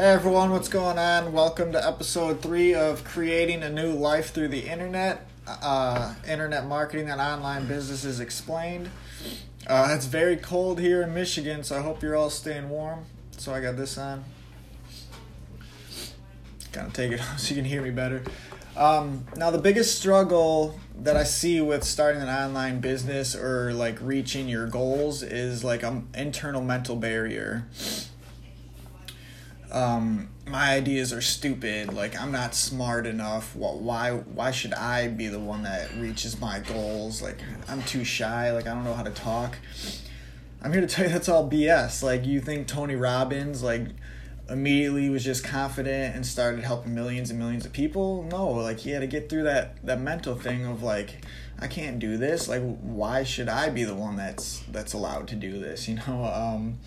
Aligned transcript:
Hey 0.00 0.12
everyone, 0.12 0.50
what's 0.50 0.70
going 0.70 0.98
on? 0.98 1.34
Welcome 1.34 1.72
to 1.72 1.86
episode 1.86 2.40
three 2.40 2.74
of 2.74 3.04
Creating 3.04 3.62
a 3.62 3.68
New 3.68 3.92
Life 3.92 4.30
Through 4.32 4.48
the 4.48 4.66
Internet, 4.66 5.26
uh, 5.46 6.14
Internet 6.26 6.64
Marketing 6.64 7.10
and 7.10 7.20
Online 7.20 7.66
Businesses 7.66 8.18
Explained. 8.18 8.88
Uh, 9.66 9.92
it's 9.94 10.06
very 10.06 10.38
cold 10.38 10.80
here 10.80 11.02
in 11.02 11.12
Michigan, 11.12 11.62
so 11.62 11.76
I 11.76 11.82
hope 11.82 12.02
you're 12.02 12.16
all 12.16 12.30
staying 12.30 12.70
warm. 12.70 13.04
So 13.36 13.52
I 13.52 13.60
got 13.60 13.76
this 13.76 13.98
on. 13.98 14.24
Kind 16.72 16.86
of 16.86 16.94
take 16.94 17.12
it 17.12 17.20
off 17.32 17.38
so 17.38 17.50
you 17.50 17.56
can 17.56 17.66
hear 17.66 17.82
me 17.82 17.90
better. 17.90 18.22
Um, 18.78 19.26
now, 19.36 19.50
the 19.50 19.58
biggest 19.58 19.98
struggle 19.98 20.80
that 20.98 21.18
I 21.18 21.24
see 21.24 21.60
with 21.60 21.84
starting 21.84 22.22
an 22.22 22.30
online 22.30 22.80
business 22.80 23.36
or 23.36 23.74
like 23.74 23.98
reaching 24.00 24.48
your 24.48 24.66
goals 24.66 25.22
is 25.22 25.62
like 25.62 25.82
an 25.82 26.08
internal 26.14 26.62
mental 26.62 26.96
barrier 26.96 27.66
um, 29.72 30.28
my 30.46 30.72
ideas 30.74 31.12
are 31.12 31.20
stupid. 31.20 31.92
Like 31.92 32.20
I'm 32.20 32.32
not 32.32 32.54
smart 32.54 33.06
enough. 33.06 33.54
Why? 33.54 34.12
Why 34.12 34.50
should 34.50 34.74
I 34.74 35.08
be 35.08 35.28
the 35.28 35.38
one 35.38 35.62
that 35.62 35.94
reaches 35.96 36.40
my 36.40 36.60
goals? 36.60 37.22
Like 37.22 37.38
I'm 37.68 37.82
too 37.82 38.04
shy. 38.04 38.52
Like 38.52 38.66
I 38.66 38.74
don't 38.74 38.84
know 38.84 38.94
how 38.94 39.02
to 39.02 39.10
talk. 39.10 39.58
I'm 40.62 40.72
here 40.72 40.80
to 40.80 40.86
tell 40.86 41.06
you 41.06 41.12
that's 41.12 41.28
all 41.28 41.48
BS. 41.48 42.02
Like 42.02 42.26
you 42.26 42.40
think 42.40 42.66
Tony 42.66 42.96
Robbins 42.96 43.62
like 43.62 43.88
immediately 44.48 45.08
was 45.08 45.24
just 45.24 45.44
confident 45.44 46.16
and 46.16 46.26
started 46.26 46.64
helping 46.64 46.92
millions 46.94 47.30
and 47.30 47.38
millions 47.38 47.64
of 47.64 47.72
people? 47.72 48.24
No, 48.24 48.48
like 48.48 48.80
he 48.80 48.90
had 48.90 49.00
to 49.00 49.06
get 49.06 49.28
through 49.28 49.44
that 49.44 49.84
that 49.86 50.00
mental 50.00 50.34
thing 50.34 50.66
of 50.66 50.82
like 50.82 51.24
I 51.60 51.68
can't 51.68 51.98
do 51.98 52.16
this. 52.16 52.48
Like 52.48 52.62
why 52.80 53.22
should 53.22 53.48
I 53.48 53.70
be 53.70 53.84
the 53.84 53.94
one 53.94 54.16
that's 54.16 54.62
that's 54.70 54.92
allowed 54.92 55.28
to 55.28 55.36
do 55.36 55.58
this? 55.58 55.88
You 55.88 55.96
know. 55.96 56.24
Um, 56.24 56.78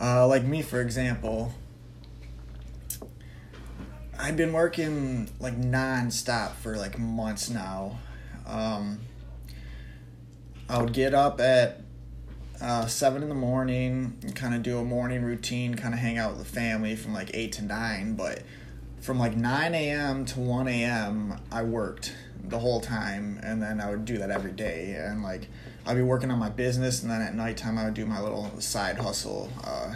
uh, 0.00 0.26
like 0.26 0.44
me, 0.44 0.62
for 0.62 0.80
example, 0.80 1.52
I've 4.18 4.36
been 4.36 4.52
working 4.52 5.30
like 5.38 5.56
non-stop 5.56 6.56
for 6.56 6.76
like 6.76 6.98
months 6.98 7.50
now. 7.50 7.98
Um, 8.46 9.00
I 10.68 10.80
would 10.80 10.92
get 10.92 11.14
up 11.14 11.40
at 11.40 11.82
uh, 12.60 12.86
seven 12.86 13.22
in 13.22 13.28
the 13.28 13.34
morning, 13.34 14.18
and 14.22 14.36
kind 14.36 14.54
of 14.54 14.62
do 14.62 14.78
a 14.78 14.84
morning 14.84 15.22
routine, 15.22 15.74
kind 15.74 15.94
of 15.94 16.00
hang 16.00 16.18
out 16.18 16.36
with 16.36 16.46
the 16.46 16.52
family 16.52 16.96
from 16.96 17.14
like 17.14 17.30
eight 17.34 17.52
to 17.52 17.62
nine. 17.62 18.14
But 18.14 18.42
from 19.00 19.18
like 19.18 19.36
nine 19.36 19.74
a.m. 19.74 20.24
to 20.26 20.40
one 20.40 20.68
a.m., 20.68 21.40
I 21.50 21.62
worked 21.62 22.14
the 22.44 22.58
whole 22.58 22.80
time, 22.80 23.40
and 23.42 23.62
then 23.62 23.80
I 23.80 23.90
would 23.90 24.04
do 24.04 24.18
that 24.18 24.30
every 24.30 24.52
day. 24.52 24.96
And 24.98 25.22
like 25.22 25.48
I'd 25.86 25.96
be 25.96 26.02
working 26.02 26.30
on 26.30 26.38
my 26.38 26.50
business, 26.50 27.02
and 27.02 27.10
then 27.10 27.22
at 27.22 27.34
nighttime 27.34 27.78
I 27.78 27.84
would 27.84 27.94
do 27.94 28.06
my 28.06 28.20
little 28.20 28.60
side 28.60 28.98
hustle 28.98 29.50
uh, 29.64 29.94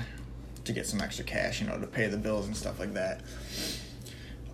to 0.65 0.73
get 0.73 0.87
some 0.87 1.01
extra 1.01 1.25
cash, 1.25 1.61
you 1.61 1.67
know, 1.67 1.79
to 1.79 1.87
pay 1.87 2.07
the 2.07 2.17
bills 2.17 2.47
and 2.47 2.57
stuff 2.57 2.79
like 2.79 2.95
that. 2.95 3.21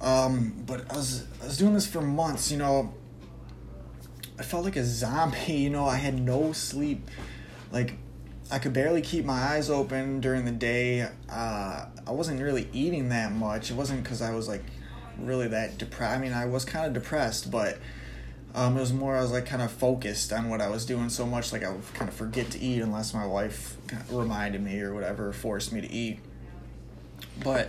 Um, 0.01 0.63
but 0.67 0.91
I 0.93 0.97
was 0.97 1.27
I 1.43 1.47
was 1.47 1.57
doing 1.59 1.75
this 1.75 1.87
for 1.87 2.01
months, 2.01 2.51
you 2.51 2.59
know. 2.59 2.95
I 4.39 4.43
felt 4.43 4.65
like 4.65 4.77
a 4.77 4.85
zombie, 4.85 5.39
you 5.53 5.71
know. 5.71 5.87
I 5.87 5.97
had 5.97 6.21
no 6.21 6.53
sleep, 6.53 7.09
like 7.71 7.95
I 8.51 8.59
could 8.59 8.73
barely 8.73 9.03
keep 9.03 9.25
my 9.25 9.41
eyes 9.41 9.71
open 9.71 10.21
during 10.21 10.45
the 10.45 10.53
day. 10.53 11.09
Uh, 11.29 11.87
I 12.07 12.11
wasn't 12.11 12.41
really 12.41 12.69
eating 12.73 13.11
that 13.11 13.33
much. 13.33 13.71
It 13.71 13.75
wasn't 13.75 14.03
because 14.03 14.23
I 14.23 14.35
was 14.35 14.49
like 14.49 14.65
really 15.27 15.49
that 15.49 15.79
depressed. 15.79 16.17
I 16.17 16.19
mean, 16.19 16.33
I 16.33 16.47
was 16.47 16.65
kind 16.65 16.87
of 16.87 16.93
depressed, 16.93 17.51
but 17.51 17.79
um, 18.55 18.77
it 18.77 18.81
was 18.81 18.93
more 18.93 19.17
I 19.17 19.23
was 19.23 19.33
like 19.33 19.47
kind 19.47 19.63
of 19.63 19.71
focused 19.71 20.33
on 20.33 20.49
what 20.49 20.61
I 20.61 20.69
was 20.69 20.85
doing 20.85 21.09
so 21.09 21.27
much, 21.27 21.53
like 21.53 21.65
I 21.65 21.71
would 21.71 21.95
kind 21.95 22.09
of 22.09 22.15
forget 22.15 22.51
to 22.51 22.59
eat 22.59 22.81
unless 22.81 23.15
my 23.15 23.27
wife 23.27 23.77
reminded 24.11 24.63
me 24.63 24.81
or 24.81 24.93
whatever, 24.95 25.33
forced 25.33 25.73
me 25.73 25.81
to 25.81 25.91
eat. 25.91 26.19
But 27.43 27.69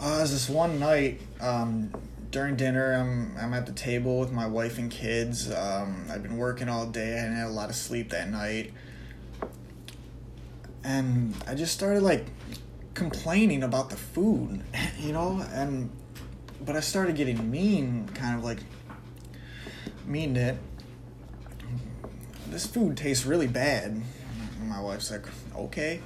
uh, 0.00 0.18
was 0.20 0.32
this 0.32 0.48
one 0.48 0.80
night 0.80 1.20
um, 1.40 1.92
during 2.30 2.56
dinner, 2.56 2.92
I'm 2.94 3.36
I'm 3.40 3.54
at 3.54 3.66
the 3.66 3.72
table 3.72 4.20
with 4.20 4.32
my 4.32 4.46
wife 4.46 4.78
and 4.78 4.90
kids. 4.90 5.50
Um, 5.50 6.06
I've 6.10 6.22
been 6.22 6.36
working 6.36 6.68
all 6.68 6.86
day. 6.86 7.18
I 7.18 7.38
have 7.38 7.48
a 7.48 7.52
lot 7.52 7.70
of 7.70 7.76
sleep 7.76 8.10
that 8.10 8.28
night, 8.28 8.72
and 10.84 11.34
I 11.46 11.54
just 11.54 11.72
started 11.72 12.02
like 12.02 12.26
complaining 12.94 13.62
about 13.62 13.90
the 13.90 13.96
food, 13.96 14.62
you 14.98 15.12
know, 15.12 15.44
and 15.52 15.90
but 16.64 16.76
I 16.76 16.80
started 16.80 17.16
getting 17.16 17.50
mean, 17.50 18.08
kind 18.14 18.36
of 18.36 18.44
like 18.44 18.58
mean 20.06 20.36
it. 20.36 20.56
This 22.48 22.66
food 22.66 22.96
tastes 22.96 23.26
really 23.26 23.48
bad. 23.48 24.00
My 24.62 24.80
wife's 24.80 25.10
like, 25.10 25.26
okay. 25.56 26.00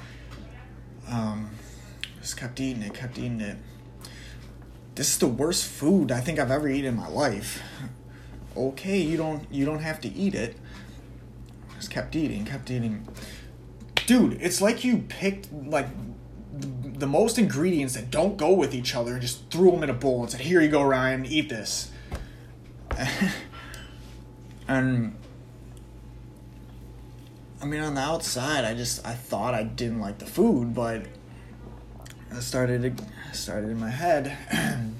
Um, 1.08 1.50
just 2.20 2.36
kept 2.36 2.60
eating 2.60 2.82
it, 2.82 2.94
kept 2.94 3.18
eating 3.18 3.40
it. 3.40 3.56
This 4.94 5.12
is 5.12 5.18
the 5.18 5.28
worst 5.28 5.64
food 5.64 6.12
I 6.12 6.20
think 6.20 6.38
I've 6.38 6.50
ever 6.50 6.68
eaten 6.68 6.86
in 6.86 6.96
my 6.96 7.08
life. 7.08 7.62
Okay, 8.56 8.98
you 9.00 9.16
don't 9.16 9.46
you 9.52 9.64
don't 9.64 9.78
have 9.78 10.00
to 10.00 10.08
eat 10.12 10.34
it. 10.34 10.56
Just 11.76 11.90
kept 11.90 12.16
eating, 12.16 12.44
kept 12.44 12.70
eating. 12.70 13.06
Dude, 14.06 14.42
it's 14.42 14.60
like 14.60 14.82
you 14.82 15.04
picked 15.08 15.52
like 15.52 15.86
the 17.00 17.06
most 17.06 17.38
ingredients 17.38 17.94
that 17.94 18.10
don't 18.10 18.36
go 18.36 18.52
with 18.52 18.74
each 18.74 18.94
other 18.94 19.12
and 19.12 19.22
just 19.22 19.50
threw 19.50 19.70
them 19.70 19.82
in 19.82 19.90
a 19.90 19.94
bowl 19.94 20.22
and 20.22 20.30
said, 20.30 20.42
"Here 20.42 20.60
you 20.60 20.68
go, 20.68 20.82
Ryan, 20.82 21.24
eat 21.24 21.48
this." 21.48 21.90
and 24.68 25.16
I 27.62 27.64
mean, 27.66 27.80
on 27.80 27.94
the 27.94 28.00
outside, 28.00 28.64
I 28.64 28.74
just 28.74 29.06
I 29.06 29.14
thought 29.14 29.54
I 29.54 29.62
didn't 29.64 30.00
like 30.00 30.18
the 30.18 30.26
food, 30.26 30.74
but 30.74 31.06
it 32.30 32.42
started 32.42 32.84
it 32.84 33.00
started 33.32 33.70
in 33.70 33.80
my 33.80 33.90
head. 33.90 34.36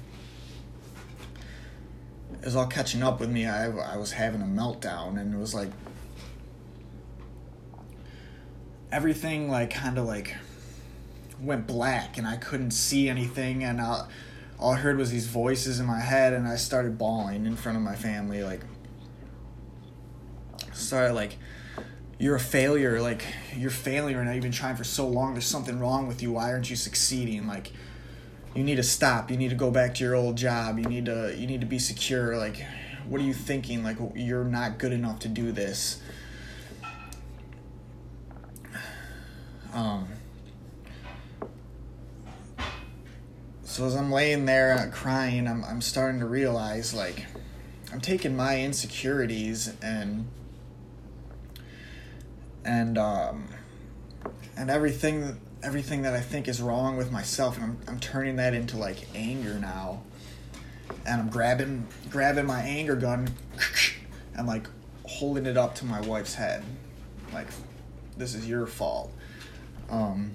it 2.33 2.45
was 2.45 2.55
all 2.55 2.67
catching 2.67 3.03
up 3.03 3.19
with 3.19 3.29
me. 3.29 3.45
I 3.45 3.69
I 3.69 3.97
was 3.97 4.11
having 4.13 4.41
a 4.41 4.45
meltdown, 4.45 5.19
and 5.19 5.33
it 5.33 5.37
was 5.37 5.53
like 5.53 5.69
everything 8.91 9.49
like 9.49 9.69
kind 9.69 9.97
of 9.97 10.05
like 10.05 10.35
went 11.41 11.67
black, 11.67 12.17
and 12.17 12.27
I 12.27 12.37
couldn't 12.37 12.71
see 12.71 13.09
anything, 13.09 13.63
and 13.63 13.81
I, 13.81 14.07
all 14.59 14.73
I 14.73 14.77
heard 14.77 14.97
was 14.97 15.11
these 15.11 15.27
voices 15.27 15.79
in 15.79 15.85
my 15.85 15.99
head, 15.99 16.33
and 16.33 16.47
I 16.47 16.55
started 16.55 16.97
bawling 16.97 17.45
in 17.45 17.55
front 17.55 17.77
of 17.77 17.83
my 17.83 17.95
family, 17.95 18.43
like 18.43 18.61
started 20.73 21.13
like 21.13 21.37
you're 22.17 22.35
a 22.35 22.39
failure 22.39 23.01
like 23.01 23.25
you're 23.55 23.71
failing 23.71 24.15
right 24.15 24.25
now 24.25 24.31
you've 24.31 24.43
been 24.43 24.51
trying 24.51 24.75
for 24.75 24.83
so 24.83 25.07
long. 25.07 25.33
There's 25.33 25.45
something 25.45 25.79
wrong 25.79 26.07
with 26.07 26.21
you. 26.21 26.33
Why 26.33 26.51
aren't 26.51 26.69
you 26.69 26.75
succeeding? 26.75 27.47
Like 27.47 27.71
you 28.53 28.63
need 28.63 28.75
to 28.75 28.83
stop. 28.83 29.31
You 29.31 29.37
need 29.37 29.49
to 29.49 29.55
go 29.55 29.71
back 29.71 29.95
to 29.95 30.03
your 30.03 30.15
old 30.15 30.35
job. 30.35 30.77
You 30.77 30.85
need 30.85 31.05
to 31.05 31.33
you 31.35 31.47
need 31.47 31.61
to 31.61 31.67
be 31.67 31.79
secure. 31.79 32.37
Like 32.37 32.63
what 33.07 33.21
are 33.21 33.23
you 33.23 33.33
thinking? 33.33 33.83
Like 33.83 33.97
you're 34.13 34.43
not 34.43 34.77
good 34.77 34.93
enough 34.93 35.19
to 35.19 35.27
do 35.27 35.51
this. 35.51 35.99
Um 39.73 40.07
so 43.71 43.85
as 43.85 43.95
i'm 43.95 44.11
laying 44.11 44.45
there 44.45 44.89
crying 44.93 45.47
i'm, 45.47 45.63
I'm 45.63 45.81
starting 45.81 46.19
to 46.19 46.27
realize 46.27 46.93
like 46.93 47.25
i'm 47.91 48.01
taking 48.01 48.35
my 48.35 48.61
insecurities 48.61 49.73
and 49.81 50.27
and 52.63 52.97
um, 52.97 53.47
and 54.57 54.69
everything 54.69 55.39
everything 55.63 56.01
that 56.03 56.13
I 56.13 56.19
think 56.19 56.47
is 56.47 56.61
wrong 56.61 56.97
with 56.97 57.11
myself, 57.11 57.57
and 57.57 57.65
I'm 57.65 57.77
I'm 57.87 57.99
turning 57.99 58.35
that 58.37 58.53
into 58.53 58.77
like 58.77 59.07
anger 59.15 59.55
now, 59.55 60.03
and 61.05 61.21
I'm 61.21 61.29
grabbing 61.29 61.87
grabbing 62.09 62.45
my 62.45 62.61
anger 62.61 62.95
gun, 62.95 63.29
and 64.35 64.47
like 64.47 64.67
holding 65.05 65.45
it 65.45 65.57
up 65.57 65.75
to 65.75 65.85
my 65.85 66.01
wife's 66.01 66.35
head, 66.35 66.63
like 67.33 67.47
this 68.17 68.35
is 68.35 68.47
your 68.47 68.67
fault. 68.67 69.11
Um, 69.89 70.31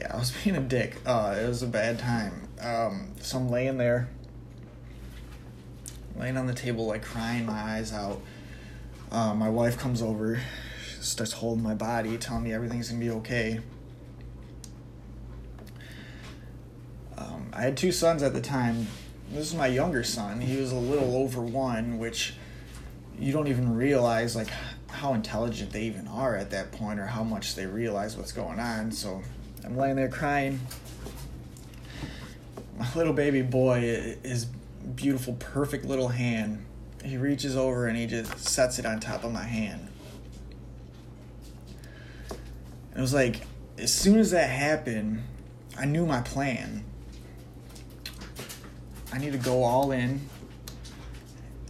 yeah, 0.00 0.14
I 0.14 0.18
was 0.18 0.32
being 0.44 0.56
a 0.56 0.60
dick. 0.60 0.96
Uh, 1.06 1.36
it 1.38 1.46
was 1.46 1.62
a 1.62 1.66
bad 1.66 1.98
time. 1.98 2.48
Um, 2.60 3.12
so 3.20 3.38
I'm 3.38 3.48
laying 3.48 3.78
there, 3.78 4.08
laying 6.16 6.36
on 6.36 6.46
the 6.46 6.54
table, 6.54 6.86
like 6.86 7.02
crying 7.02 7.46
my 7.46 7.60
eyes 7.60 7.92
out 7.92 8.20
uh, 9.10 9.34
my 9.34 9.48
wife 9.48 9.76
comes 9.76 10.02
over, 10.02 10.40
starts 11.00 11.32
holding 11.32 11.64
my 11.64 11.74
body, 11.74 12.16
telling 12.16 12.44
me 12.44 12.52
everything's 12.52 12.88
gonna 12.88 13.00
be 13.00 13.10
okay. 13.10 13.60
Um, 17.18 17.50
I 17.52 17.62
had 17.62 17.76
two 17.76 17.90
sons 17.90 18.22
at 18.22 18.32
the 18.32 18.40
time. 18.40 18.86
This 19.32 19.48
is 19.48 19.54
my 19.54 19.66
younger 19.66 20.04
son. 20.04 20.40
He 20.40 20.56
was 20.60 20.70
a 20.70 20.76
little 20.76 21.16
over 21.16 21.42
one, 21.42 21.98
which 21.98 22.34
you 23.18 23.32
don't 23.32 23.48
even 23.48 23.74
realize 23.74 24.36
like 24.36 24.48
how 24.88 25.14
intelligent 25.14 25.72
they 25.72 25.82
even 25.82 26.06
are 26.06 26.36
at 26.36 26.50
that 26.50 26.70
point, 26.70 27.00
or 27.00 27.06
how 27.06 27.24
much 27.24 27.56
they 27.56 27.66
realize 27.66 28.16
what's 28.16 28.32
going 28.32 28.60
on. 28.60 28.92
So 28.92 29.22
I'm 29.64 29.76
laying 29.76 29.96
there 29.96 30.08
crying. 30.08 30.60
My 32.78 32.88
little 32.94 33.12
baby 33.12 33.42
boy 33.42 34.16
is 34.24 34.46
beautiful, 34.94 35.34
perfect 35.34 35.84
little 35.84 36.08
hand 36.08 36.64
he 37.04 37.16
reaches 37.16 37.56
over 37.56 37.86
and 37.86 37.96
he 37.96 38.06
just 38.06 38.38
sets 38.38 38.78
it 38.78 38.86
on 38.86 39.00
top 39.00 39.24
of 39.24 39.32
my 39.32 39.42
hand. 39.42 39.88
it 42.94 43.00
was 43.00 43.14
like 43.14 43.40
as 43.78 43.92
soon 43.92 44.18
as 44.18 44.32
that 44.32 44.50
happened, 44.50 45.22
I 45.78 45.86
knew 45.86 46.04
my 46.04 46.20
plan. 46.20 46.84
I 49.12 49.18
need 49.18 49.32
to 49.32 49.38
go 49.38 49.62
all 49.64 49.90
in 49.90 50.20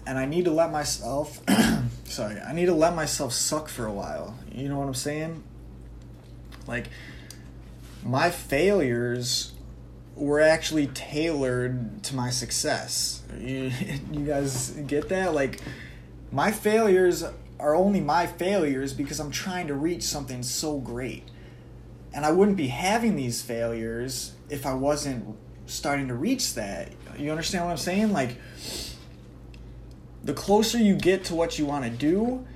and 0.06 0.18
I 0.18 0.26
need 0.26 0.44
to 0.46 0.50
let 0.50 0.72
myself 0.72 1.40
sorry, 2.04 2.40
I 2.40 2.52
need 2.52 2.66
to 2.66 2.74
let 2.74 2.94
myself 2.94 3.32
suck 3.32 3.68
for 3.68 3.86
a 3.86 3.92
while. 3.92 4.36
You 4.52 4.68
know 4.68 4.78
what 4.78 4.88
I'm 4.88 4.94
saying? 4.94 5.42
Like 6.66 6.88
my 8.04 8.30
failures 8.30 9.52
were 10.16 10.40
actually 10.40 10.86
tailored 10.88 12.02
to 12.04 12.14
my 12.14 12.30
success. 12.30 13.22
You, 13.38 13.70
you 14.12 14.26
guys 14.26 14.70
get 14.86 15.08
that? 15.08 15.34
Like 15.34 15.60
my 16.30 16.50
failures 16.50 17.24
are 17.58 17.74
only 17.74 18.00
my 18.00 18.26
failures 18.26 18.92
because 18.92 19.20
I'm 19.20 19.30
trying 19.30 19.66
to 19.68 19.74
reach 19.74 20.02
something 20.02 20.42
so 20.42 20.78
great. 20.78 21.24
And 22.12 22.24
I 22.24 22.32
wouldn't 22.32 22.56
be 22.56 22.68
having 22.68 23.16
these 23.16 23.42
failures 23.42 24.32
if 24.48 24.66
I 24.66 24.74
wasn't 24.74 25.36
starting 25.66 26.08
to 26.08 26.14
reach 26.14 26.54
that. 26.54 26.90
You 27.16 27.30
understand 27.30 27.64
what 27.64 27.70
I'm 27.70 27.76
saying? 27.76 28.12
Like 28.12 28.36
the 30.24 30.34
closer 30.34 30.78
you 30.78 30.96
get 30.96 31.24
to 31.26 31.34
what 31.34 31.58
you 31.58 31.66
want 31.66 31.84
to 31.84 31.90
do, 31.90 32.46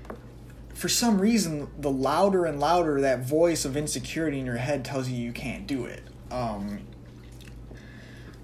for 0.75 0.89
some 0.89 1.21
reason, 1.21 1.69
the 1.79 1.91
louder 1.91 2.45
and 2.45 2.61
louder 2.61 3.01
that 3.01 3.21
voice 3.21 3.65
of 3.65 3.77
insecurity 3.77 4.41
in 4.41 4.47
your 4.47 4.57
head 4.57 4.85
tells 4.85 5.09
you 5.09 5.17
you 5.17 5.33
can't 5.33 5.67
do 5.67 5.87
it. 5.87 6.03
Um, 6.31 6.81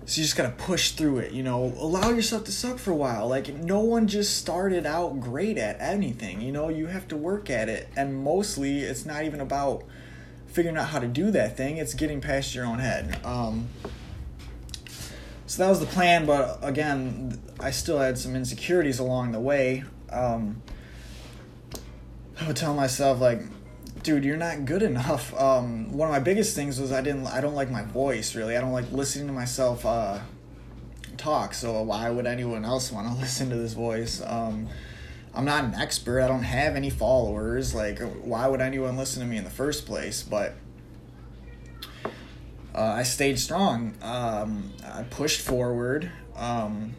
so 0.06 0.20
you 0.20 0.24
just 0.24 0.36
gotta 0.36 0.50
push 0.50 0.92
through 0.92 1.18
it, 1.18 1.32
you 1.32 1.42
know. 1.42 1.72
Allow 1.78 2.10
yourself 2.10 2.44
to 2.44 2.52
suck 2.52 2.78
for 2.78 2.92
a 2.92 2.96
while. 2.96 3.28
Like 3.28 3.54
no 3.54 3.80
one 3.80 4.08
just 4.08 4.38
started 4.38 4.86
out 4.86 5.20
great 5.20 5.58
at 5.58 5.80
anything, 5.80 6.40
you 6.40 6.52
know. 6.52 6.68
You 6.68 6.86
have 6.86 7.06
to 7.08 7.16
work 7.16 7.50
at 7.50 7.68
it, 7.68 7.88
and 7.96 8.16
mostly 8.16 8.80
it's 8.80 9.04
not 9.04 9.24
even 9.24 9.40
about 9.40 9.84
figuring 10.46 10.76
out 10.76 10.88
how 10.88 10.98
to 10.98 11.06
do 11.06 11.30
that 11.32 11.56
thing. 11.56 11.76
It's 11.76 11.94
getting 11.94 12.20
past 12.20 12.54
your 12.54 12.64
own 12.66 12.78
head. 12.78 13.24
Um, 13.24 13.68
so 15.46 15.64
that 15.64 15.68
was 15.68 15.80
the 15.80 15.86
plan, 15.86 16.26
but 16.26 16.58
again, 16.62 17.40
I 17.58 17.70
still 17.70 17.98
had 17.98 18.18
some 18.18 18.36
insecurities 18.36 19.00
along 19.00 19.32
the 19.32 19.40
way. 19.40 19.84
Um, 20.10 20.62
I 22.40 22.46
would 22.46 22.56
tell 22.56 22.74
myself 22.74 23.20
like, 23.20 23.42
dude, 24.02 24.24
you're 24.24 24.36
not 24.36 24.64
good 24.64 24.82
enough. 24.82 25.34
Um, 25.40 25.92
one 25.92 26.08
of 26.08 26.12
my 26.12 26.20
biggest 26.20 26.54
things 26.54 26.80
was 26.80 26.92
I 26.92 27.00
didn't, 27.00 27.26
I 27.26 27.40
don't 27.40 27.54
like 27.54 27.70
my 27.70 27.82
voice 27.82 28.34
really. 28.34 28.56
I 28.56 28.60
don't 28.60 28.72
like 28.72 28.90
listening 28.92 29.26
to 29.26 29.32
myself 29.32 29.84
uh, 29.84 30.20
talk. 31.16 31.54
So 31.54 31.80
why 31.82 32.10
would 32.10 32.26
anyone 32.26 32.64
else 32.64 32.92
want 32.92 33.08
to 33.08 33.14
listen 33.20 33.50
to 33.50 33.56
this 33.56 33.72
voice? 33.72 34.22
Um, 34.24 34.68
I'm 35.34 35.44
not 35.44 35.64
an 35.64 35.74
expert. 35.74 36.22
I 36.22 36.28
don't 36.28 36.42
have 36.42 36.76
any 36.76 36.90
followers. 36.90 37.74
Like, 37.74 38.00
why 38.00 38.48
would 38.48 38.60
anyone 38.60 38.96
listen 38.96 39.22
to 39.22 39.28
me 39.28 39.36
in 39.36 39.44
the 39.44 39.50
first 39.50 39.86
place? 39.86 40.22
But 40.22 40.54
uh, 42.74 42.80
I 42.80 43.02
stayed 43.02 43.38
strong. 43.38 43.94
Um, 44.02 44.72
I 44.84 45.04
pushed 45.04 45.40
forward. 45.40 46.10
Um, 46.36 46.94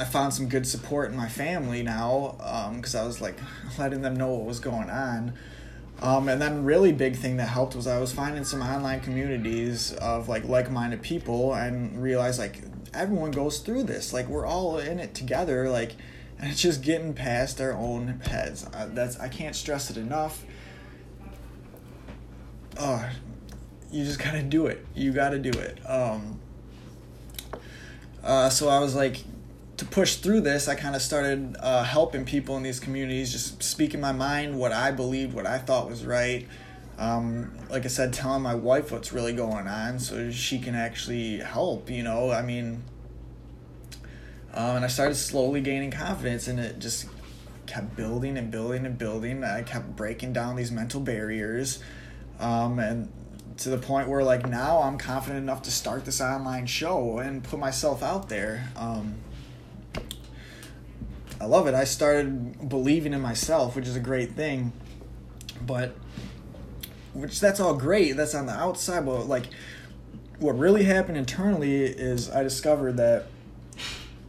I 0.00 0.04
found 0.04 0.32
some 0.32 0.48
good 0.48 0.66
support 0.66 1.10
in 1.10 1.16
my 1.16 1.28
family 1.28 1.82
now 1.82 2.34
because 2.74 2.94
um, 2.94 3.02
I 3.02 3.06
was 3.06 3.20
like 3.20 3.36
letting 3.78 4.00
them 4.00 4.16
know 4.16 4.30
what 4.30 4.46
was 4.46 4.58
going 4.58 4.88
on. 4.88 5.34
Um, 6.00 6.30
and 6.30 6.40
then 6.40 6.64
really 6.64 6.92
big 6.92 7.16
thing 7.16 7.36
that 7.36 7.48
helped 7.48 7.76
was 7.76 7.86
I 7.86 7.98
was 7.98 8.10
finding 8.10 8.44
some 8.44 8.62
online 8.62 9.00
communities 9.00 9.92
of 9.92 10.26
like 10.26 10.44
like-minded 10.44 11.02
people 11.02 11.52
and 11.52 12.02
realized 12.02 12.38
like 12.38 12.62
everyone 12.94 13.30
goes 13.30 13.58
through 13.58 13.82
this. 13.82 14.14
Like 14.14 14.26
we're 14.26 14.46
all 14.46 14.78
in 14.78 14.98
it 14.98 15.14
together. 15.14 15.68
Like 15.68 15.96
and 16.38 16.50
it's 16.50 16.62
just 16.62 16.80
getting 16.82 17.12
past 17.12 17.60
our 17.60 17.74
own 17.74 18.20
heads. 18.20 18.66
Uh, 18.72 18.88
that's 18.92 19.20
I 19.20 19.28
can't 19.28 19.54
stress 19.54 19.90
it 19.90 19.98
enough. 19.98 20.42
Oh, 22.78 23.06
you 23.92 24.06
just 24.06 24.18
gotta 24.18 24.42
do 24.42 24.64
it. 24.64 24.86
You 24.94 25.12
gotta 25.12 25.38
do 25.38 25.50
it. 25.50 25.78
Um, 25.86 26.40
uh, 28.24 28.48
so 28.48 28.70
I 28.70 28.78
was 28.78 28.94
like, 28.94 29.18
push 29.90 30.16
through 30.16 30.42
this, 30.42 30.68
I 30.68 30.74
kind 30.74 30.94
of 30.94 31.02
started 31.02 31.56
uh, 31.60 31.84
helping 31.84 32.24
people 32.24 32.56
in 32.56 32.62
these 32.62 32.80
communities, 32.80 33.32
just 33.32 33.62
speaking 33.62 34.00
my 34.00 34.12
mind, 34.12 34.58
what 34.58 34.72
I 34.72 34.90
believed, 34.90 35.34
what 35.34 35.46
I 35.46 35.58
thought 35.58 35.88
was 35.88 36.04
right. 36.04 36.46
Um, 36.98 37.52
like 37.70 37.84
I 37.84 37.88
said, 37.88 38.12
telling 38.12 38.42
my 38.42 38.54
wife 38.54 38.92
what's 38.92 39.12
really 39.12 39.32
going 39.32 39.66
on 39.66 39.98
so 39.98 40.30
she 40.30 40.58
can 40.58 40.74
actually 40.74 41.38
help, 41.38 41.90
you 41.90 42.02
know. 42.02 42.30
I 42.30 42.42
mean, 42.42 42.82
um, 44.52 44.76
and 44.76 44.84
I 44.84 44.88
started 44.88 45.14
slowly 45.14 45.60
gaining 45.60 45.90
confidence, 45.90 46.46
and 46.46 46.60
it 46.60 46.78
just 46.78 47.06
kept 47.66 47.96
building 47.96 48.36
and 48.36 48.50
building 48.50 48.84
and 48.84 48.98
building. 48.98 49.44
I 49.44 49.62
kept 49.62 49.96
breaking 49.96 50.32
down 50.32 50.56
these 50.56 50.70
mental 50.70 51.00
barriers. 51.00 51.82
Um, 52.38 52.78
and 52.78 53.10
to 53.58 53.70
the 53.70 53.78
point 53.78 54.08
where, 54.08 54.22
like, 54.22 54.48
now 54.48 54.82
I'm 54.82 54.98
confident 54.98 55.42
enough 55.42 55.62
to 55.62 55.70
start 55.70 56.04
this 56.04 56.20
online 56.20 56.66
show 56.66 57.18
and 57.18 57.42
put 57.44 57.58
myself 57.58 58.02
out 58.02 58.28
there. 58.28 58.68
Um, 58.76 59.14
I 61.40 61.46
love 61.46 61.66
it. 61.66 61.74
I 61.74 61.84
started 61.84 62.68
believing 62.68 63.14
in 63.14 63.20
myself, 63.20 63.74
which 63.74 63.88
is 63.88 63.96
a 63.96 64.00
great 64.00 64.32
thing. 64.32 64.72
But 65.66 65.96
which 67.14 67.40
that's 67.40 67.60
all 67.60 67.74
great. 67.74 68.16
That's 68.16 68.34
on 68.34 68.46
the 68.46 68.52
outside, 68.52 69.06
but 69.06 69.26
like 69.26 69.46
what 70.38 70.58
really 70.58 70.84
happened 70.84 71.18
internally 71.18 71.84
is 71.84 72.30
I 72.30 72.42
discovered 72.42 72.96
that 72.96 73.26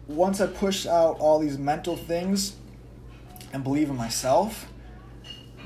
once 0.07 0.41
I 0.41 0.47
pushed 0.47 0.85
out 0.85 1.19
all 1.19 1.39
these 1.39 1.57
mental 1.57 1.95
things 1.95 2.55
and 3.53 3.63
believe 3.63 3.89
in 3.89 3.95
myself, 3.95 4.67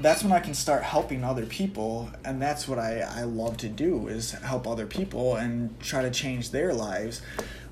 that's 0.02 0.24
when 0.24 0.32
I 0.32 0.40
can 0.40 0.54
start 0.54 0.84
helping 0.84 1.24
other 1.24 1.46
people 1.46 2.10
and 2.24 2.42
that's 2.42 2.68
what 2.68 2.80
I, 2.80 3.00
I 3.00 3.24
love 3.24 3.58
to 3.58 3.70
do 3.70 4.08
is 4.08 4.32
help 4.32 4.68
other 4.68 4.86
people 4.86 5.36
and 5.36 5.80
try 5.80 6.02
to 6.02 6.12
change 6.12 6.52
their 6.52 6.74
lives 6.74 7.22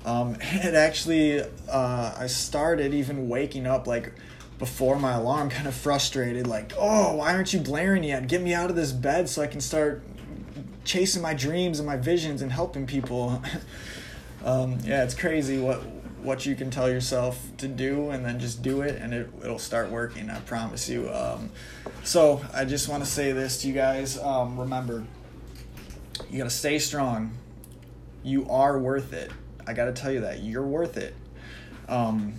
um, 0.04 0.36
it 0.40 0.74
actually, 0.74 1.40
uh, 1.40 2.14
I 2.16 2.26
started 2.26 2.94
even 2.94 3.28
waking 3.28 3.66
up 3.66 3.86
like 3.86 4.12
before 4.58 4.98
my 4.98 5.12
alarm, 5.12 5.50
kind 5.50 5.66
of 5.66 5.74
frustrated, 5.74 6.46
like, 6.46 6.72
oh, 6.78 7.16
why 7.16 7.34
aren't 7.34 7.52
you 7.52 7.60
blaring 7.60 8.04
yet? 8.04 8.28
Get 8.28 8.42
me 8.42 8.54
out 8.54 8.70
of 8.70 8.76
this 8.76 8.92
bed 8.92 9.28
so 9.28 9.42
I 9.42 9.46
can 9.46 9.60
start 9.60 10.02
chasing 10.84 11.22
my 11.22 11.34
dreams 11.34 11.78
and 11.78 11.86
my 11.86 11.96
visions 11.96 12.42
and 12.42 12.52
helping 12.52 12.86
people. 12.86 13.42
um, 14.44 14.78
yeah, 14.84 15.02
it's 15.02 15.14
crazy 15.14 15.58
what 15.58 15.82
what 16.24 16.46
you 16.46 16.56
can 16.56 16.70
tell 16.70 16.90
yourself 16.90 17.40
to 17.58 17.68
do 17.68 18.10
and 18.10 18.24
then 18.24 18.40
just 18.40 18.62
do 18.62 18.80
it 18.80 19.00
and 19.00 19.12
it, 19.12 19.30
it'll 19.42 19.58
start 19.58 19.90
working 19.90 20.30
i 20.30 20.38
promise 20.40 20.88
you. 20.88 21.10
Um, 21.10 21.50
so 22.02 22.42
i 22.52 22.64
just 22.64 22.88
want 22.88 23.04
to 23.04 23.10
say 23.10 23.32
this 23.32 23.62
to 23.62 23.68
you 23.68 23.74
guys 23.74 24.18
um, 24.18 24.58
remember 24.58 25.04
you 26.30 26.38
got 26.38 26.44
to 26.44 26.50
stay 26.50 26.78
strong. 26.78 27.32
You 28.22 28.48
are 28.48 28.78
worth 28.78 29.12
it. 29.12 29.30
I 29.66 29.72
got 29.72 29.86
to 29.86 29.92
tell 29.92 30.12
you 30.12 30.20
that. 30.20 30.42
You're 30.42 30.66
worth 30.66 30.96
it, 30.96 31.14
um, 31.88 32.34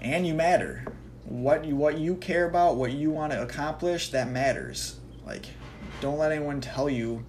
and 0.00 0.26
you 0.26 0.34
matter. 0.34 0.84
What 1.24 1.64
you 1.64 1.76
what 1.76 1.98
you 1.98 2.16
care 2.16 2.46
about, 2.46 2.76
what 2.76 2.92
you 2.92 3.10
want 3.10 3.32
to 3.32 3.42
accomplish, 3.42 4.10
that 4.10 4.30
matters. 4.30 4.98
Like, 5.26 5.46
don't 6.00 6.18
let 6.18 6.32
anyone 6.32 6.60
tell 6.60 6.88
you 6.88 7.24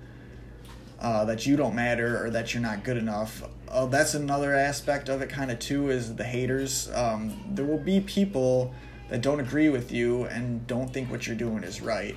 uh, 1.00 1.26
that 1.26 1.46
you 1.46 1.56
don't 1.56 1.76
matter 1.76 2.24
or 2.24 2.30
that 2.30 2.54
you're 2.54 2.64
not 2.64 2.84
good 2.84 2.98
enough. 2.98 3.44
Uh, 3.68 3.86
that's 3.86 4.14
another 4.14 4.54
aspect 4.56 5.10
of 5.10 5.22
it, 5.22 5.30
kind 5.30 5.52
of 5.52 5.60
too, 5.60 5.90
is 5.90 6.16
the 6.16 6.24
haters. 6.24 6.90
Um, 6.94 7.40
there 7.52 7.66
will 7.66 7.80
be 7.80 8.00
people 8.02 8.74
that 9.10 9.22
don't 9.22 9.40
agree 9.40 9.70
with 9.70 9.92
you 9.92 10.26
and 10.26 10.66
don't 10.68 10.94
think 10.94 11.10
what 11.10 11.28
you're 11.28 11.36
doing 11.36 11.64
is 11.64 11.82
right. 11.82 12.16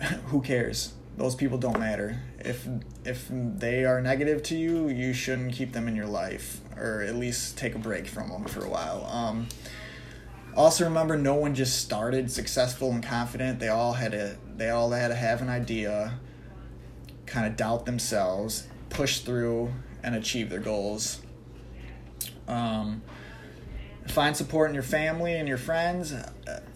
Who 0.26 0.40
cares? 0.40 0.94
those 1.16 1.34
people 1.34 1.58
don't 1.58 1.78
matter. 1.78 2.20
If 2.40 2.66
if 3.04 3.28
they 3.30 3.84
are 3.84 4.00
negative 4.00 4.42
to 4.44 4.56
you, 4.56 4.88
you 4.88 5.12
shouldn't 5.12 5.52
keep 5.52 5.72
them 5.72 5.88
in 5.88 5.94
your 5.96 6.06
life, 6.06 6.60
or 6.76 7.02
at 7.02 7.14
least 7.14 7.56
take 7.56 7.74
a 7.74 7.78
break 7.78 8.06
from 8.06 8.30
them 8.30 8.44
for 8.44 8.64
a 8.64 8.68
while. 8.68 9.06
Um, 9.06 9.48
also, 10.56 10.84
remember, 10.84 11.16
no 11.16 11.34
one 11.34 11.54
just 11.54 11.80
started 11.80 12.30
successful 12.30 12.92
and 12.92 13.02
confident. 13.02 13.60
They 13.60 13.68
all 13.68 13.92
had 13.92 14.12
to 14.12 14.36
they 14.56 14.70
all 14.70 14.90
had 14.90 15.08
to 15.08 15.14
have 15.14 15.40
an 15.40 15.48
idea, 15.48 16.18
kind 17.34 17.46
of 17.48 17.56
doubt 17.56 17.84
themselves, 17.84 18.68
push 18.90 19.18
through, 19.18 19.72
and 20.04 20.14
achieve 20.14 20.50
their 20.50 20.60
goals. 20.60 21.20
Um, 22.46 23.02
find 24.06 24.36
support 24.36 24.70
in 24.70 24.74
your 24.74 24.84
family 24.84 25.34
and 25.34 25.48
your 25.48 25.58
friends. 25.58 26.14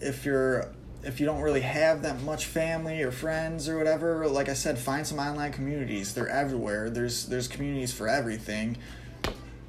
If 0.01 0.25
you're 0.25 0.69
if 1.01 1.21
you 1.21 1.25
don't 1.25 1.39
really 1.39 1.61
have 1.61 2.01
that 2.01 2.21
much 2.23 2.45
family 2.45 3.01
or 3.03 3.11
friends 3.11 3.69
or 3.69 3.77
whatever, 3.77 4.27
like 4.27 4.49
I 4.49 4.53
said, 4.53 4.77
find 4.77 5.07
some 5.07 5.17
online 5.17 5.53
communities. 5.53 6.13
They're 6.13 6.27
everywhere. 6.27 6.89
There's 6.89 7.27
there's 7.27 7.47
communities 7.47 7.93
for 7.93 8.09
everything. 8.09 8.75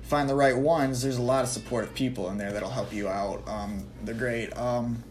Find 0.03 0.29
the 0.29 0.35
right 0.35 0.57
ones. 0.57 1.03
There's 1.03 1.19
a 1.19 1.23
lot 1.23 1.45
of 1.45 1.51
supportive 1.51 1.95
people 1.95 2.31
in 2.31 2.37
there 2.37 2.53
that'll 2.53 2.69
help 2.69 2.93
you 2.93 3.09
out. 3.09 3.47
Um, 3.47 3.87
they're 4.03 4.17
great. 4.17 4.57
Um, 4.57 5.05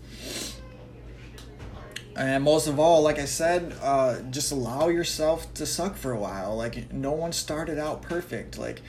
and 2.19 2.43
most 2.43 2.67
of 2.67 2.79
all, 2.79 3.01
like 3.01 3.17
I 3.17 3.25
said, 3.25 3.75
uh, 3.81 4.19
just 4.29 4.51
allow 4.51 4.89
yourself 4.89 5.53
to 5.55 5.65
suck 5.65 5.95
for 5.95 6.11
a 6.11 6.19
while. 6.19 6.55
Like 6.55 6.91
no 6.91 7.11
one 7.11 7.31
started 7.31 7.79
out 7.79 8.01
perfect. 8.01 8.57
Like 8.57 8.81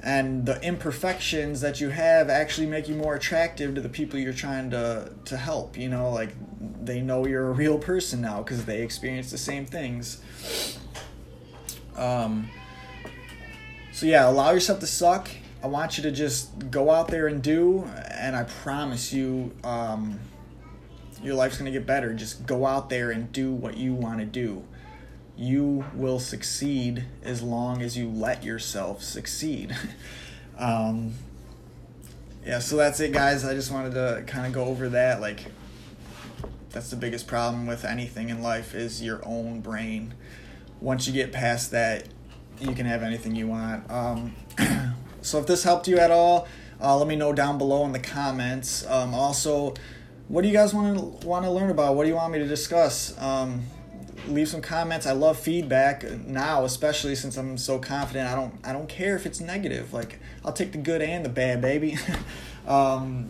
and 0.00 0.46
the 0.46 0.62
imperfections 0.62 1.60
that 1.60 1.80
you 1.80 1.88
have 1.88 2.30
actually 2.30 2.66
make 2.66 2.88
you 2.88 2.94
more 2.94 3.16
attractive 3.16 3.74
to 3.74 3.80
the 3.80 3.88
people 3.88 4.18
you're 4.18 4.32
trying 4.32 4.70
to 4.70 5.12
to 5.24 5.36
help 5.36 5.76
you 5.76 5.88
know 5.88 6.12
like 6.12 6.30
they 6.84 7.00
know 7.00 7.26
you're 7.26 7.48
a 7.48 7.52
real 7.52 7.78
person 7.78 8.20
now 8.20 8.38
because 8.38 8.64
they 8.64 8.82
experience 8.82 9.30
the 9.30 9.38
same 9.38 9.66
things. 9.66 10.20
Um, 11.96 12.48
so 13.92 14.06
yeah, 14.06 14.28
allow 14.28 14.52
yourself 14.52 14.80
to 14.80 14.86
suck. 14.86 15.28
I 15.62 15.66
want 15.66 15.98
you 15.98 16.04
to 16.04 16.12
just 16.12 16.70
go 16.70 16.90
out 16.90 17.08
there 17.08 17.26
and 17.26 17.42
do, 17.42 17.84
and 18.12 18.36
I 18.36 18.44
promise 18.44 19.12
you, 19.12 19.52
um, 19.64 20.20
your 21.22 21.34
life's 21.34 21.58
gonna 21.58 21.70
get 21.70 21.86
better. 21.86 22.14
Just 22.14 22.46
go 22.46 22.66
out 22.66 22.90
there 22.90 23.10
and 23.10 23.32
do 23.32 23.52
what 23.52 23.76
you 23.76 23.94
want 23.94 24.20
to 24.20 24.26
do. 24.26 24.64
You 25.36 25.84
will 25.94 26.18
succeed 26.18 27.04
as 27.22 27.42
long 27.42 27.82
as 27.82 27.96
you 27.96 28.08
let 28.08 28.42
yourself 28.42 29.02
succeed. 29.02 29.76
um, 30.58 31.14
yeah, 32.44 32.58
so 32.60 32.76
that's 32.76 32.98
it, 33.00 33.12
guys. 33.12 33.44
I 33.44 33.54
just 33.54 33.70
wanted 33.70 33.94
to 33.94 34.24
kind 34.26 34.46
of 34.46 34.52
go 34.52 34.64
over 34.64 34.88
that. 34.88 35.20
Like, 35.20 35.46
that's 36.70 36.90
the 36.90 36.96
biggest 36.96 37.26
problem 37.26 37.66
with 37.66 37.84
anything 37.84 38.30
in 38.30 38.42
life 38.42 38.74
is 38.74 39.02
your 39.02 39.20
own 39.24 39.60
brain. 39.60 40.14
Once 40.80 41.06
you 41.06 41.12
get 41.12 41.32
past 41.32 41.70
that, 41.72 42.06
you 42.60 42.74
can 42.74 42.86
have 42.86 43.02
anything 43.02 43.34
you 43.34 43.48
want. 43.48 43.90
Um, 43.90 44.34
so 45.22 45.38
if 45.38 45.46
this 45.46 45.62
helped 45.62 45.88
you 45.88 45.98
at 45.98 46.10
all, 46.10 46.48
uh, 46.80 46.96
let 46.96 47.06
me 47.06 47.16
know 47.16 47.32
down 47.32 47.58
below 47.58 47.84
in 47.84 47.92
the 47.92 47.98
comments. 47.98 48.86
Um, 48.86 49.14
also, 49.14 49.74
what 50.28 50.42
do 50.42 50.48
you 50.48 50.54
guys 50.54 50.74
want 50.74 51.20
to 51.20 51.26
want 51.26 51.44
to 51.44 51.50
learn 51.50 51.70
about? 51.70 51.96
What 51.96 52.04
do 52.04 52.08
you 52.08 52.14
want 52.14 52.32
me 52.32 52.38
to 52.38 52.46
discuss? 52.46 53.18
Um, 53.20 53.62
leave 54.26 54.48
some 54.48 54.60
comments. 54.60 55.06
I 55.06 55.12
love 55.12 55.38
feedback 55.38 56.04
now, 56.26 56.64
especially 56.64 57.14
since 57.14 57.36
I'm 57.36 57.56
so 57.56 57.78
confident. 57.78 58.28
I 58.28 58.34
don't 58.34 58.54
I 58.64 58.72
don't 58.72 58.88
care 58.88 59.16
if 59.16 59.26
it's 59.26 59.40
negative. 59.40 59.92
Like 59.92 60.20
I'll 60.44 60.52
take 60.52 60.72
the 60.72 60.78
good 60.78 61.02
and 61.02 61.24
the 61.24 61.30
bad, 61.30 61.60
baby. 61.60 61.96
um, 62.66 63.28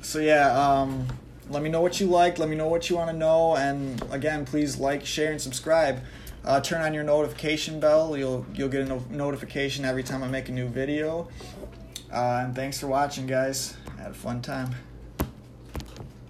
so 0.00 0.18
yeah, 0.20 0.58
um, 0.58 1.06
let 1.50 1.62
me 1.62 1.68
know 1.68 1.80
what 1.80 2.00
you 2.00 2.06
like. 2.06 2.38
Let 2.38 2.48
me 2.48 2.56
know 2.56 2.68
what 2.68 2.88
you 2.88 2.96
want 2.96 3.10
to 3.10 3.16
know, 3.16 3.56
and 3.56 4.02
again, 4.10 4.44
please 4.44 4.78
like, 4.78 5.04
share, 5.04 5.32
and 5.32 5.40
subscribe. 5.40 6.00
Uh, 6.44 6.60
turn 6.60 6.80
on 6.80 6.94
your 6.94 7.04
notification 7.04 7.78
bell. 7.80 8.16
You'll 8.16 8.46
you'll 8.54 8.68
get 8.68 8.82
a 8.82 8.86
no- 8.86 9.04
notification 9.10 9.84
every 9.84 10.02
time 10.02 10.22
I 10.22 10.28
make 10.28 10.48
a 10.48 10.52
new 10.52 10.68
video. 10.68 11.28
Uh, 12.10 12.44
and 12.44 12.54
thanks 12.54 12.80
for 12.80 12.86
watching, 12.86 13.26
guys. 13.26 13.76
had 13.98 14.12
a 14.12 14.14
fun 14.14 14.40
time. 14.40 14.74